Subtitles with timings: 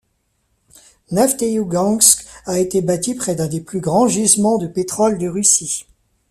[1.11, 5.85] Nefteïougansk a été bâtie près d'un des plus grands gisements de pétrole de Russie.